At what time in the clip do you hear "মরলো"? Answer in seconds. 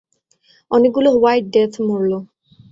1.87-2.19